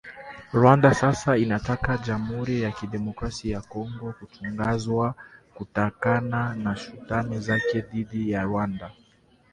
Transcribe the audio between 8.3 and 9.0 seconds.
ya Rwanda